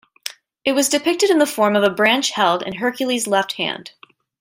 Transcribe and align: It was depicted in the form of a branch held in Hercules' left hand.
It 0.65 0.71
was 0.71 0.89
depicted 0.89 1.29
in 1.29 1.37
the 1.37 1.45
form 1.45 1.75
of 1.75 1.83
a 1.83 1.89
branch 1.91 2.31
held 2.31 2.63
in 2.63 2.73
Hercules' 2.73 3.27
left 3.27 3.53
hand. 3.53 3.91